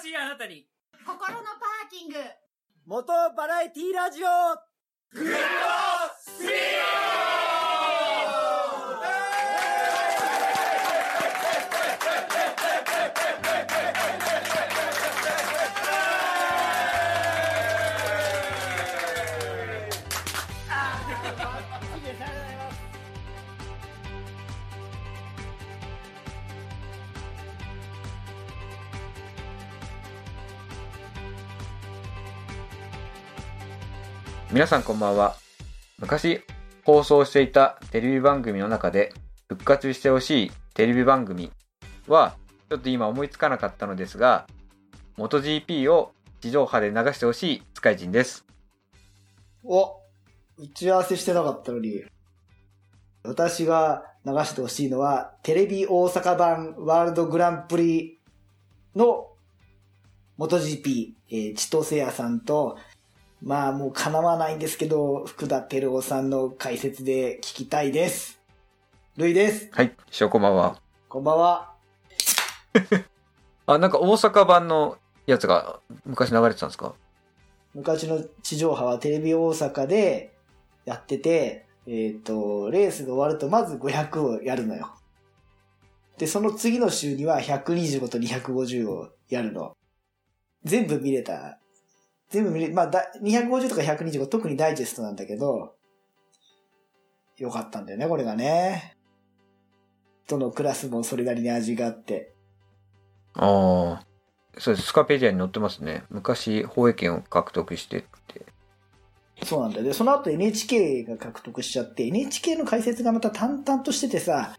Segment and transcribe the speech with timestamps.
[0.00, 0.66] しいあなたに。
[1.04, 2.14] 心のパーキング。
[2.86, 4.26] 元バラエティラジオ。
[5.12, 5.34] グッド
[6.18, 6.46] スピ
[34.52, 35.36] 皆さんこんばんは。
[35.98, 36.40] 昔
[36.84, 39.12] 放送していたテレビ番組の中で
[39.48, 41.50] 復活してほしいテレビ番組
[42.06, 42.36] は
[42.70, 44.46] ちょっと今思いつかなかったのですが、
[45.18, 48.46] MotoGP を地上波で流してほしいスカイジンです。
[49.64, 49.96] お、
[50.58, 52.04] 打ち合わせしてなかったのに。
[53.24, 58.20] 私が流してほしいのは、テレビ大阪版ワールドグランプリ
[58.94, 59.26] の
[60.38, 62.78] MotoGP、えー、千歳谷さんと、
[63.42, 68.40] まあもう叶わないんですけど、福田照夫さんの解説で聞きたいです。
[69.16, 69.68] ルイです。
[69.72, 70.80] はい、しょうこんばんは。
[71.08, 71.72] こんばんは。
[73.66, 76.94] あ、なんか大阪版のやつが昔流れてたんですか？
[77.74, 80.34] 昔の地上波はテレビ大阪で
[80.86, 84.94] やってて、えっ、と、レースが終わるとまず500をやるのよ。
[86.16, 89.76] で、その次の週には125と250をやるの。
[90.64, 91.58] 全部見れた。
[92.30, 95.74] 全部見れ、まあ、だ250とか125特にダイジェストなんだけど、
[97.38, 98.96] よかったんだよね、これがね。
[100.28, 102.34] どのクラスもそれなりに味があって。
[103.34, 104.06] ああ。
[104.58, 104.88] そうです。
[104.88, 106.04] スカペディアに載ってますね。
[106.08, 108.46] 昔、放映権を獲得してって。
[109.44, 109.84] そうなんだよ。
[109.84, 114.56] で、その後 NHK が獲得しちゃって、NHK の解説がまた淡々としててさ、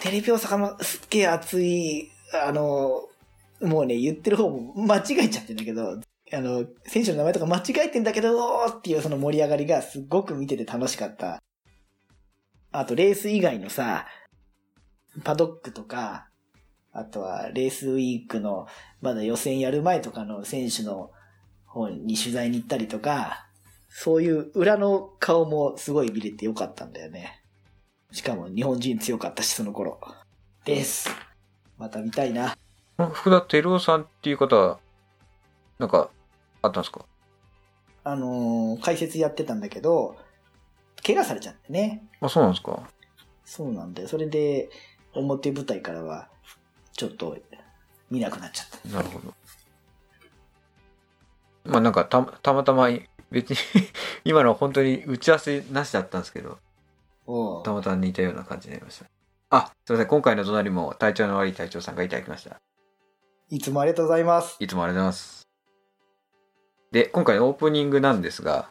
[0.00, 2.10] テレビ大阪もすっげえ熱い、
[2.44, 3.08] あの、
[3.62, 6.00] もうね、言ってる方も間違えちゃってんだけど、
[6.32, 11.40] あの、選手の名前とか間違えてんだけど、ーっていうその盛り上がりがすごく見てて楽しかった。
[12.72, 14.06] あと、レース以外のさ、
[15.22, 16.28] パドックとか、
[16.92, 18.66] あとはレースウィークの、
[19.00, 21.10] まだ予選やる前とかの選手の
[21.66, 23.46] 方に取材に行ったりとか、
[23.88, 27.42] そういう裏の顔もすごい見れてよかったんだよね。
[28.12, 30.00] しかも日本人強かったし、その頃。
[30.64, 31.08] です。
[31.78, 32.56] また見たいな。
[32.98, 34.78] 福田照夫さんっていう方は、
[35.78, 36.10] なんか、
[36.66, 37.04] あったんですか？
[38.04, 40.16] あのー解説やってたんだけど、
[41.04, 42.06] 怪我されちゃってね。
[42.20, 42.82] あ、そうなんですか？
[43.44, 44.08] そうなんだよ。
[44.08, 44.68] それで、
[45.14, 46.28] 表舞台からは、
[46.92, 47.36] ちょっと、
[48.10, 48.88] 見なくなっちゃった。
[48.88, 49.34] なるほど。
[51.64, 52.88] まあなんかた、たまたま、
[53.30, 53.56] 別に
[54.24, 56.58] 今のは本当に打ち合わせなしだったんですけど、
[57.64, 59.06] たまたま似たような感じになりました。
[59.50, 60.06] あ、すいません。
[60.08, 62.60] 今回の隣も体調の悪い隊長さんがいただきました。
[63.48, 64.56] いつもありがとうございます。
[64.60, 65.45] いつもありがとうございます。
[66.92, 68.70] で、今回のオープニングなんですが、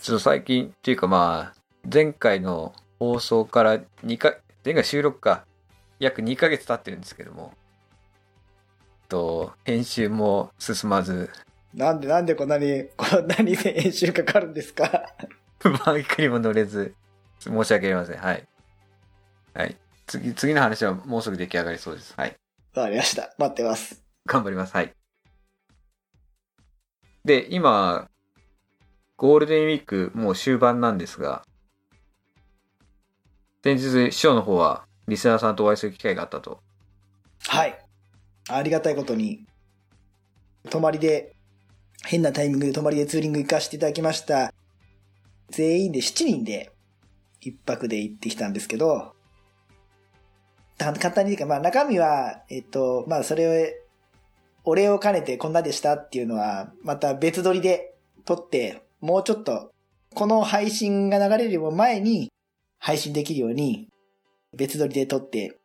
[0.00, 1.60] ちょっと最近っていうかまあ、
[1.92, 4.34] 前回の放送から2か、
[4.64, 5.44] 前回収録か、
[5.98, 7.54] 約2ヶ月経ってるんですけども、
[9.08, 11.30] と、編集も進まず、
[11.74, 15.14] なんでなんでこんなに、こんなに編集かかるんですか？
[15.86, 16.94] バイクにも乗れず、
[17.38, 18.18] 申し訳ありません。
[18.18, 18.46] はい。
[19.54, 19.76] はい。
[20.06, 22.14] 次、次の話はもうすぐ出来上がりそうです。
[22.16, 22.36] はい。
[22.74, 23.34] わかりました。
[23.38, 24.02] 待ってます。
[24.26, 24.74] 頑張ります。
[24.74, 24.92] はい。
[27.24, 28.08] で、今、
[29.16, 31.44] ゴールデンウィークもう終盤なんですが、
[33.62, 36.62] 先日、師匠の方は、リスナーさんとお会いする機会があったと。
[37.46, 37.78] はい。
[38.48, 39.44] ありがたいことに、
[40.70, 41.36] 泊まりで、
[42.06, 44.54] 変なタイミングで泊まりでツーリング行かせていただきました。
[45.50, 46.72] 全員で7人で、
[47.40, 49.14] 一泊で行ってきたんですけど、
[50.78, 53.79] 簡単に言うか、まあ中身は、えっと、まあそれを、
[54.64, 57.94] お礼を兼ねてこんなでしたっていうのは、また別撮りで
[58.24, 59.72] 撮って、もうちょっと、
[60.14, 62.30] この配信が流れるよりも前に
[62.78, 63.88] 配信できるように、
[64.56, 65.58] 別撮りで撮って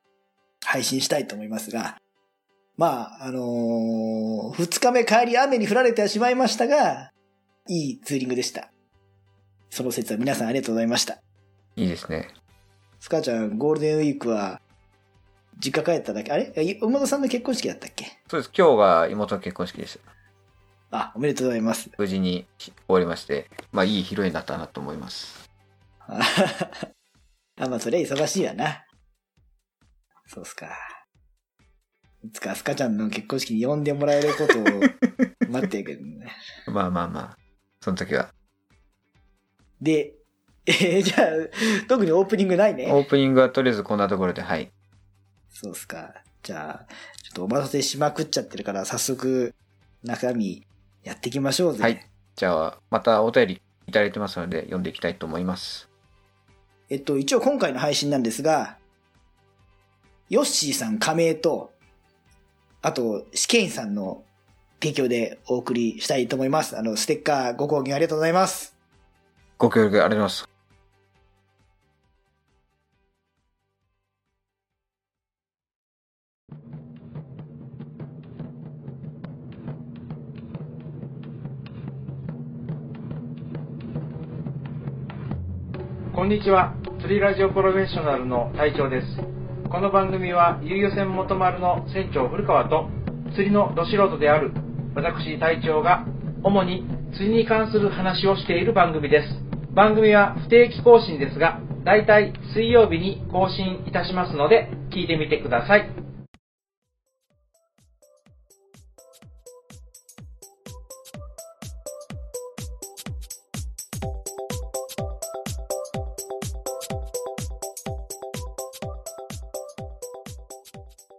[0.63, 1.97] 配信したいと思いますが、
[2.77, 7.11] まあ、あのー二日目帰り雨に降られてはしまいましたが、
[7.67, 8.69] いいツーリングでした。
[9.69, 11.19] その説は皆さんありがとうございました。
[11.75, 12.29] いいですね。
[12.99, 14.61] スカちゃん、ゴールデンウィークは、
[15.57, 16.31] 実家帰っただけ？
[16.33, 16.51] あれ？
[16.63, 18.05] い妹さんの結婚式だったっけ？
[18.35, 18.51] そうです。
[18.53, 19.97] 今日が妹の結婚式でし
[20.91, 20.97] た。
[20.97, 21.89] あ、おめでとうございます。
[21.97, 25.49] 無事に終わりまして、まあいい披露宴だったなと思います。
[26.05, 26.19] あ
[27.69, 28.83] まあ、そりゃ忙しいわな。
[30.27, 30.67] そうっすか。
[32.25, 34.63] いつかスカちゃんの結婚式に呼んでもらえることを
[35.49, 36.27] 待ってるけどね。
[36.67, 37.37] まあまあまあ、
[37.79, 38.33] その時は。
[39.81, 40.13] で、
[40.65, 42.91] えーじゃあ、特にオープニングないね。
[42.91, 44.73] オープニングはとりあえずこんなところで、はい。
[45.49, 46.13] そうっすか。
[46.43, 46.87] じゃあ、
[47.35, 49.53] とお待たせしまくっちゃってるから、早速、
[50.03, 50.65] 中身、
[51.03, 51.83] やっていきましょうぜ。
[51.83, 52.09] はい。
[52.35, 55.89] じゃあ、またお便りいただいてますので、読んでいきたいと思います。
[56.89, 58.77] えっと、一応今回の配信なんですが、
[60.29, 61.71] ヨッシーさん加盟と、
[62.81, 64.23] あと、試験員さんの
[64.81, 66.77] 提供でお送りしたいと思います。
[66.77, 68.75] あの、ステッカーご購入ありがとうございます。
[69.57, 70.54] ご協力ありがとうございます。
[86.15, 86.73] こんにちは。
[87.01, 89.05] 釣りラジオプロフェッショナルの隊長です。
[89.69, 92.87] この番組は、遊漁船元丸の船長古川と、
[93.33, 94.53] 釣りのど素人である
[94.95, 96.05] 私隊長が、
[96.41, 99.27] 主に釣りに関する話をしている番組です。
[99.75, 106.04] 番組は不定期更新ですが、だいたい水曜日に更新いたしますので、聞いてみてください。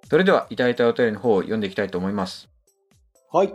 [0.09, 2.49] それでは、いただいたお便りの方を読んでいきたいと思います。
[3.33, 3.53] はい。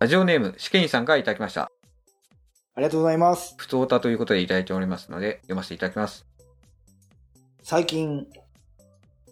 [0.00, 1.62] ラジオネーム、試験員さんからいただきました。
[1.62, 3.54] ありがとうございます。
[3.56, 6.26] 普通歌ということでいただいておりますので、読ませていただきます。
[7.62, 8.26] 最近、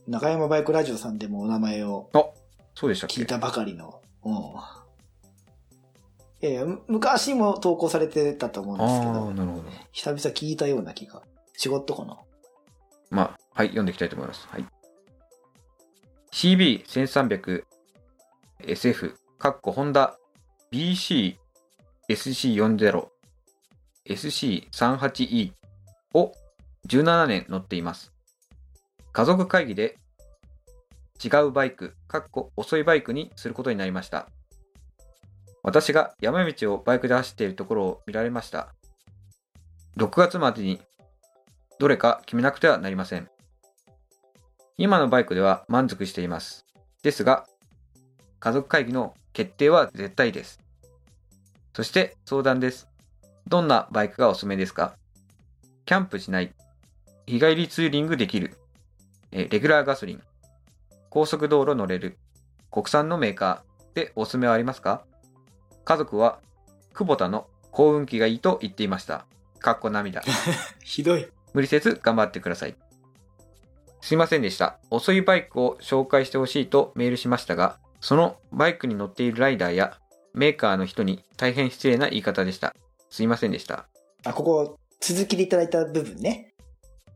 [0.07, 2.09] 中山バイクラジオさんでもお名前を
[2.75, 3.21] そうでしたっけ？
[3.21, 4.33] 聞いたばかりの、うん。
[4.35, 4.37] い
[6.43, 9.65] やいや、む昔も投稿されてたと思うんですけああ、ど、なるほど。
[9.91, 11.23] 久々聞いたような気が。
[11.65, 12.19] 違ったかな
[13.11, 14.47] まあ、はい、読んでいきたいと思います。
[14.49, 14.65] はい。
[16.33, 17.65] CB1300SF、
[19.39, 20.17] カッコホンダ
[20.73, 21.37] BC
[22.09, 23.07] SC40
[24.09, 25.53] SC38E
[26.15, 26.33] を
[26.89, 28.13] 17年乗っています。
[29.13, 29.99] 家族会議で
[31.23, 34.29] 違うバイク、カッコ遅いバイクにすることになりました。
[35.63, 38.75] 私が山道をバイクで走っているところを見られました。
[39.97, 40.81] 6月までに
[41.79, 43.29] どれか決めなくてはなりません。
[44.79, 46.67] 今のバイクでは満足しています。
[47.03, 47.47] ですが、
[48.41, 50.61] 家族会議の決定は絶対です。
[51.75, 52.89] そして相談です。
[53.47, 54.95] どんなバイクがおすすめですか？
[55.85, 56.53] キャンプしない。
[57.27, 58.57] 日帰りツーリングできる。
[59.31, 60.23] えレギュラーガソリン。
[61.11, 62.19] 高速道路乗れる。
[62.71, 65.05] 国産のメーカーでおすすめはありますか？
[65.85, 66.41] 家族は、
[66.95, 69.27] 久保田の幸運期がいいと言っていました。
[69.59, 70.23] かっこ涙。
[70.83, 71.27] ひどい。
[71.53, 72.77] 無理せず頑張ってください。
[74.03, 74.79] すいませんでした。
[74.91, 79.97] 遅いバイクを紹介してほしいとメールしましたが、そのバイクに乗っているライダーや
[80.35, 82.75] メーカーの人に大変失礼な言い方でした。
[83.11, 83.87] すいませんでした。
[84.25, 86.53] あ、ここ、続きでいただいた部分ね。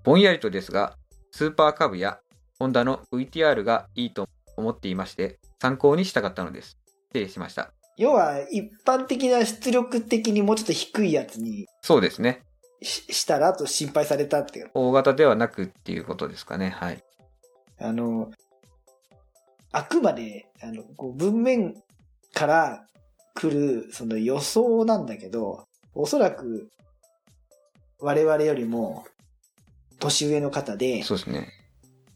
[0.04, 0.96] ぼんやりとですが、
[1.32, 2.20] スーパーカブや
[2.60, 6.78] ホンダの VTR がいいと思っていまして、参考にしたかったのです。
[7.08, 7.72] 失礼しました。
[7.96, 12.42] 要は、一般的な出力的にもうちょっと低いやつにそうですね。
[12.82, 14.70] ししたらと心配されたっていう。
[14.74, 16.70] 大型ではなくっていうことですかね。
[16.70, 17.02] はい。
[17.78, 18.30] あの、
[19.72, 21.74] あくまで、あの、こう文面
[22.32, 22.86] から
[23.34, 26.70] 来る、その予想なんだけど、おそらく、
[27.98, 29.04] 我々よりも、
[29.98, 31.52] 年上の方で、そうですね。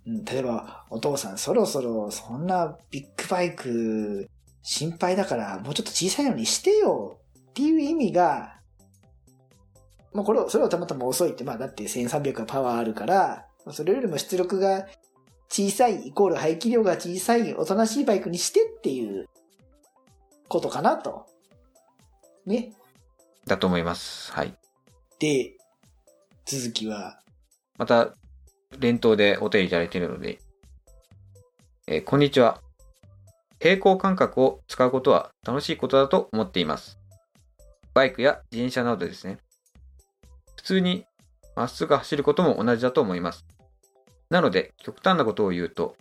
[0.06, 4.28] うん例えば、お父さんそろそろそんなビッグバイク
[4.62, 7.18] 心配だからもうちょっと小さいのにしてよ
[7.50, 8.59] っていう意味が、
[10.12, 14.86] まあこれを、それをたまたま遅いって、まあだって1300がパワーあるから、それよりも出力が
[15.48, 19.28] 小さいイコール排気量が小さいおとなしいバイクにしてっていう
[20.48, 21.26] ことかなと。
[22.46, 22.72] ね。
[23.46, 24.32] だと思います。
[24.32, 24.54] はい。
[25.18, 25.56] で、
[26.46, 27.20] 続きは、
[27.78, 28.14] また、
[28.78, 30.38] 連投でお便りいただいているので、
[31.86, 32.60] えーこんにちは。
[33.58, 36.98] 平行感覚を使うことは楽しいことだと思っています。
[37.92, 39.38] バイクや自転車などですね。
[40.60, 41.06] 普通に
[41.56, 43.46] まっすぐ走ることも同じだと思います。
[44.28, 45.96] なので、極端なことを言うと、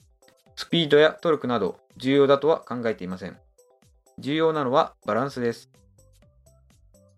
[0.58, 3.38] スピードやトルクなど重要だとは考えていません。
[4.18, 5.70] 重要なのはバランスです。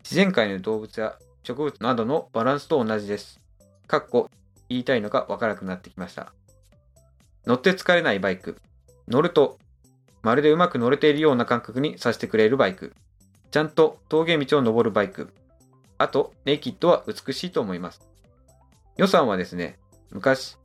[0.03, 3.39] 自然界の動物や植物などのバランスと同じです。
[3.87, 4.29] かっこ
[4.69, 6.33] 言いたいのがわからなくなってきました。
[7.47, 8.61] 乗って疲れないバイク。
[9.07, 9.57] 乗ると、
[10.21, 12.93] まるでうまく乗れているような感覚にさせてくれるバイク。
[13.49, 15.33] ちゃんと峠道を登るバイク。
[16.01, 18.01] あと、ネイキッドは美しいと思います。
[18.97, 19.77] 予算はですね、
[20.09, 20.57] 昔、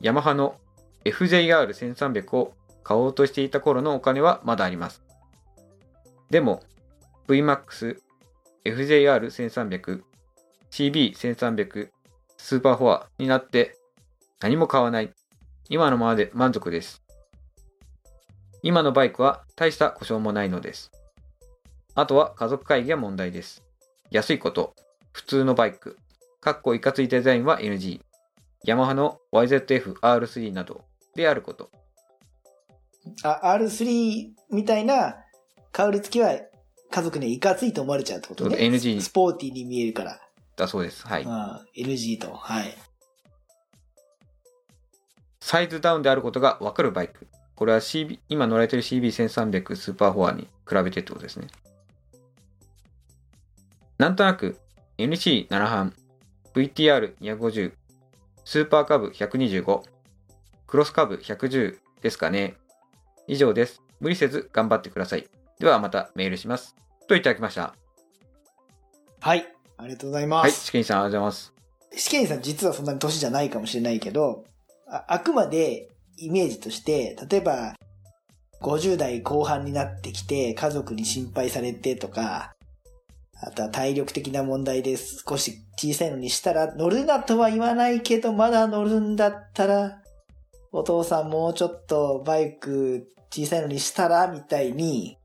[0.00, 0.54] ヤマハの
[1.04, 5.02] FJR1300 を買おうとしていた頃のお金はまだあります。
[6.30, 6.62] でも、
[7.26, 7.98] VMAX、
[8.64, 10.02] FJR1300、
[10.70, 11.88] CB1300、
[12.36, 13.76] スーパーフォアになって
[14.40, 15.12] 何も買わない。
[15.68, 17.02] 今のままで満足です。
[18.62, 20.92] 今のバイクは大した故障もないのです。
[21.96, 23.64] あとは家族会議が問題です。
[24.10, 24.74] 安いこと、
[25.14, 25.96] 普通のバイク、
[26.40, 28.00] かっこいかついデザインは NG、
[28.64, 31.70] ヤマハの YZF-R3 などであること。
[33.22, 35.14] あ、R3 みたいな
[35.70, 36.36] 香り付きは
[36.90, 38.56] 家族にはいかついと思われちゃうってことね。
[38.56, 40.20] NG スポーティーに見えるから。
[40.56, 41.06] だそうです。
[41.06, 41.22] はい。
[41.22, 42.32] うん、NG と。
[42.32, 42.74] はい。
[45.40, 47.28] サイズダウンであることがわかるバイク。
[47.54, 51.46] これは CB、今乗られている CB1300 スーパーフォアに比べてってことですね。
[53.98, 54.58] なんとなく
[54.98, 55.92] NC7 班、
[56.54, 57.72] VTR250、
[58.44, 59.82] スーパーカブ125、
[60.66, 62.54] クロスカブ110ですかね。
[63.26, 63.82] 以上です。
[64.00, 65.26] 無理せず頑張ってください。
[65.58, 66.76] ではまたメールします。
[67.08, 67.74] といただきました。
[69.20, 69.46] はい。
[69.78, 70.66] ありがとうございまはい、す。
[70.66, 71.54] 試験さんありがとうございます。
[71.96, 74.44] 試験さん実はそんなに年じゃないかもしれないけど、
[74.86, 77.74] ああくまでイメージとして、例えば、
[78.60, 82.54] 50代後半になってきて家族に心配されてとか、
[83.46, 90.02] あとは体力的な問題で少し小さいのにしたら乗るなとは言わないけど、まだ乗るんだったら、
[90.72, 95.18] お父さんもうちょっとバイク小さいのにしたらみたいに、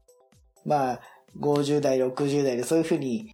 [0.66, 1.00] まあ、
[1.40, 3.34] 50代、60代でそういうふうに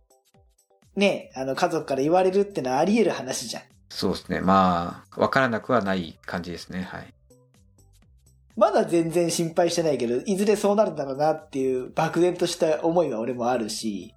[0.96, 3.64] ね、あの家族から言われるってのはあり得る話じゃん。
[3.90, 4.40] そうですね。
[4.40, 6.84] まあ、わからなくはない感じですね。
[6.84, 7.14] はい。
[8.56, 14.15] まだ全然心配してないけど、いずれそうなるんだろうなっていう漠然とした思いは俺もあるし。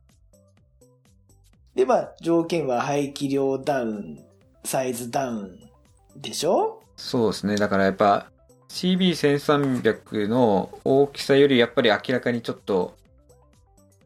[1.78, 4.18] で、まあ、条件は排気量ダウン、
[4.64, 5.70] サイズダウン
[6.16, 6.82] でしょ？
[6.96, 7.54] そうですね。
[7.54, 8.32] だからやっぱ
[8.68, 12.96] CB1300 の大きさよりやっぱり明らかにちょっと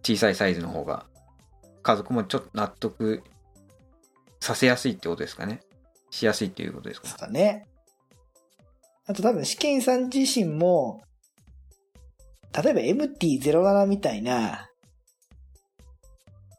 [0.02, 1.06] 小さいサイズの方が
[1.82, 3.22] 家族もちょっと納得
[4.38, 5.62] させやすいってことですかね。
[6.10, 7.66] しやすいっていうことですかそうだね。
[9.06, 11.00] あと多分試験さん自身も、
[12.62, 14.68] 例えば MT-07 みたいな、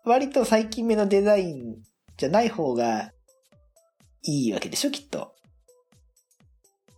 [0.06, 1.78] 割と最近目のデザイン
[2.18, 3.12] じゃない方が
[4.24, 5.34] いいわけでしょ、きっと。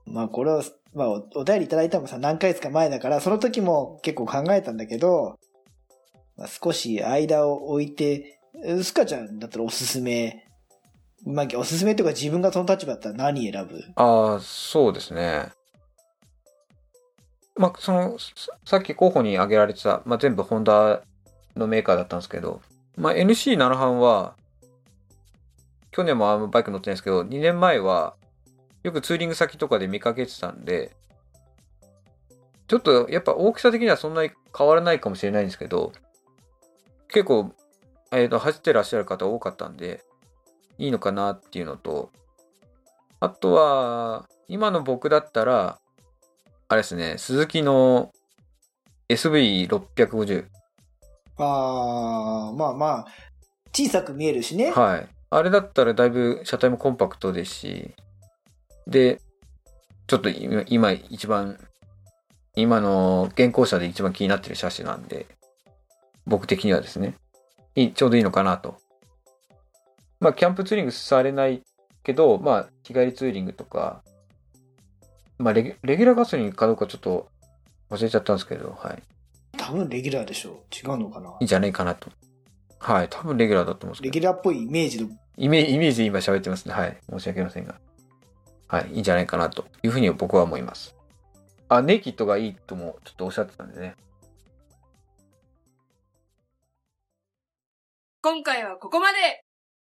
[0.05, 5.37] まあこれを、まあおお便りいただいたのもさ、何ヶ月か前だから、その時も結構考えたんだけど、
[6.37, 10.47] まあ、少し間を置いて、うすかちゃんだったらおすすめ、
[11.25, 13.83] まあおすすめというか自分がその立場だったら何選ぶ？
[13.95, 15.49] ああ、そうですね。
[17.55, 18.17] まあ、その、
[18.65, 21.01] さっき候補に挙げられてた、まあ、全部ホンダ
[21.55, 22.61] のメーカーだったんですけど、
[22.97, 24.35] まあ、NC7 班は、
[25.91, 28.15] 去年もあんまバイク乗ってないですけど、2年前は、
[28.83, 30.95] よくツーリング先とかで見かけてたんで、
[32.67, 35.91] ちょっとやっぱ大きさ的にはそんなに変わらないかもしれないんですけど、
[37.09, 37.53] 結構、
[38.11, 40.03] えっ、と、走ってらっしゃる方多かったんで、
[40.77, 42.11] いいのかなっていうのと、
[43.19, 45.79] あとは、今の僕だったら、
[46.67, 48.11] あれですね、鈴木の
[49.09, 50.45] SV650。
[51.37, 53.05] あー、まあまあ、
[53.73, 54.71] 小さく見えるしね。
[54.71, 55.07] はい。
[55.29, 57.95] あれだったらだいぶ車体もコンパクトですし、
[58.87, 59.19] で、
[60.07, 61.59] ちょっと今今一番、
[62.55, 65.25] 今の現行車で一番気になってる車種なんで、
[66.25, 67.15] 僕的にはですね、
[67.75, 68.77] いちょうどいいのかなと。
[70.19, 71.61] まあ、キャンプツーリングされない
[72.03, 74.03] けど、まあ、日帰りツーリングとか、
[75.37, 77.27] まあレ、レギュラーガソリンかどうかちょっと
[77.89, 79.03] 忘れちゃったんですけど、はい。
[79.65, 80.63] 多分レギュラーでしょ。
[80.71, 82.11] 違うのかないいんじゃないかなと。
[82.77, 83.07] はい。
[83.09, 84.13] 多分レギュラーだと思うんですけど。
[84.13, 86.73] レギュラーっぽいイメージの、イメイメージで今喋ってますね。
[86.75, 86.95] はい。
[87.09, 87.79] 申し訳ありませんが。
[88.67, 88.91] はい。
[88.93, 90.95] いいんじゃないかなというふうに僕は思います。
[91.67, 93.95] あ、ネイキッドがいいともちょっとおっしゃってたんでね。
[98.21, 99.43] 今回はここまで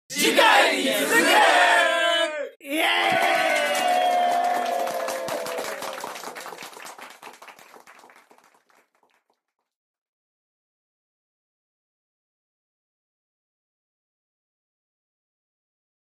[0.10, 1.16] 次回に続く
[2.62, 3.75] イエーイ